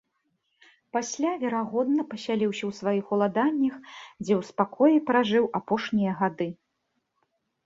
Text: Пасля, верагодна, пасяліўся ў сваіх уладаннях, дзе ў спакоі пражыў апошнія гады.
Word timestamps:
Пасля, 0.95 1.33
верагодна, 1.43 2.05
пасяліўся 2.13 2.63
ў 2.69 2.77
сваіх 2.79 3.05
уладаннях, 3.17 3.75
дзе 4.23 4.33
ў 4.39 4.49
спакоі 4.49 4.97
пражыў 5.11 5.45
апошнія 5.61 6.11
гады. 6.25 6.47